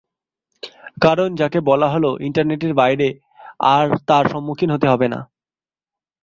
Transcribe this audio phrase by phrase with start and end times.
[1.01, 3.07] কারণ যাকে বলা হল ইন্টারনেটের বাইরে
[3.73, 5.19] আর তার সম্মুখীন হতে হবে না।